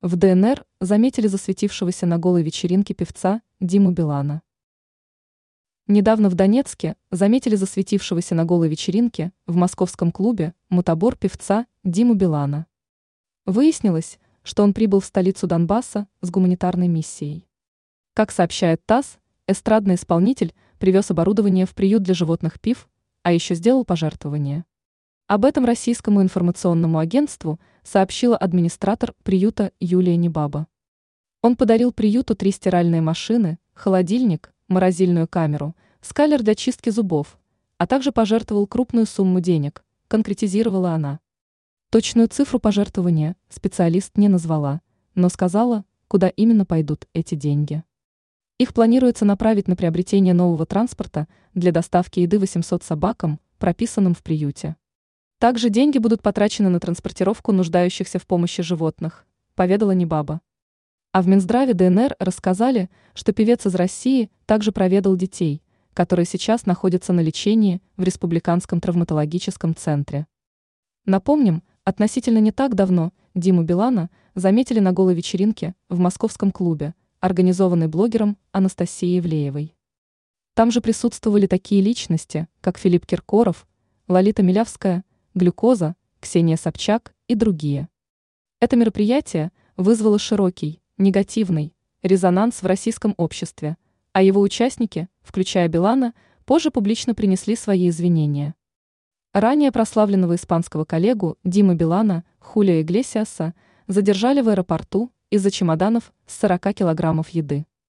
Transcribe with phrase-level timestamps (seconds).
[0.00, 4.42] В ДНР заметили засветившегося на голой вечеринке певца Диму Билана.
[5.88, 12.68] Недавно в Донецке заметили засветившегося на голой вечеринке в московском клубе мутабор певца Диму Билана.
[13.44, 17.48] Выяснилось, что он прибыл в столицу Донбасса с гуманитарной миссией.
[18.14, 19.18] Как сообщает ТАСС,
[19.48, 22.88] эстрадный исполнитель привез оборудование в приют для животных ПИВ,
[23.24, 24.64] а еще сделал пожертвование.
[25.28, 30.66] Об этом российскому информационному агентству сообщила администратор приюта Юлия Небаба.
[31.42, 37.38] Он подарил приюту три стиральные машины, холодильник, морозильную камеру, скалер для чистки зубов,
[37.76, 41.20] а также пожертвовал крупную сумму денег, конкретизировала она.
[41.90, 44.80] Точную цифру пожертвования специалист не назвала,
[45.14, 47.84] но сказала, куда именно пойдут эти деньги.
[48.56, 54.76] Их планируется направить на приобретение нового транспорта для доставки еды 800 собакам, прописанным в приюте.
[55.38, 59.24] Также деньги будут потрачены на транспортировку нуждающихся в помощи животных,
[59.54, 60.40] поведала Небаба.
[61.12, 65.62] А в Минздраве ДНР рассказали, что певец из России также проведал детей,
[65.94, 70.26] которые сейчас находятся на лечении в Республиканском травматологическом центре.
[71.04, 77.86] Напомним, относительно не так давно Диму Билана заметили на голой вечеринке в московском клубе, организованной
[77.86, 79.76] блогером Анастасией Евлеевой.
[80.54, 83.68] Там же присутствовали такие личности, как Филипп Киркоров,
[84.08, 85.04] Лолита Милявская,
[85.38, 87.88] глюкоза, Ксения Собчак и другие.
[88.60, 93.76] Это мероприятие вызвало широкий, негативный, резонанс в российском обществе,
[94.12, 96.12] а его участники, включая Билана,
[96.44, 98.54] позже публично принесли свои извинения.
[99.32, 103.54] Ранее прославленного испанского коллегу Дима Билана, Хулио Иглесиаса,
[103.86, 107.64] задержали в аэропорту из-за чемоданов с 40 килограммов еды.